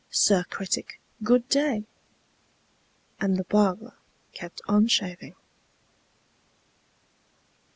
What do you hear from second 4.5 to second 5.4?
on shaving.